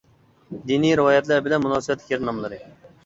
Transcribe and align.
دىنىي 0.71 0.95
رىۋايەتلەر 0.99 1.43
بىلەن 1.49 1.63
مۇناسىۋەتلىك 1.69 2.11
يەر 2.15 2.25
ناملىرى. 2.31 2.59